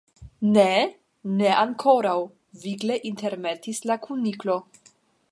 "Ne, 0.53 0.63
ne 1.41 1.51
ankoraŭ," 1.63 2.15
vigle 2.63 2.97
intermetis 3.09 3.83
la 3.91 3.99
Kuniklo. 4.07 4.57